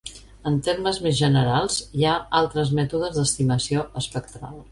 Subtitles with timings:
[0.51, 4.59] En termes més generals, hi ha altres mètodes d'estimació espectral.